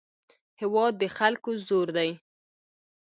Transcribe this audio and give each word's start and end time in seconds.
هېواد 0.61 0.93
د 1.01 1.03
خلکو 1.17 1.49
زور 1.67 1.87
دی. 1.97 2.09